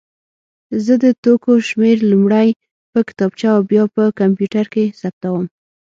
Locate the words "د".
1.03-1.05